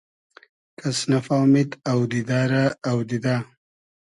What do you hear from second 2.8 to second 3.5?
اۆدیدۂ